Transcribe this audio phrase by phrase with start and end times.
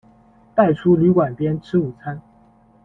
[0.55, 2.19] 带出旅馆边吃午餐